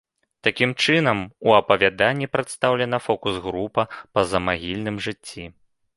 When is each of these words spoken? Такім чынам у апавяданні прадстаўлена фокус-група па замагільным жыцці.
Такім 0.45 0.71
чынам 0.85 1.19
у 1.49 1.53
апавяданні 1.57 2.29
прадстаўлена 2.37 2.97
фокус-група 3.09 3.87
па 4.17 4.21
замагільным 4.33 4.95
жыцці. 5.09 5.43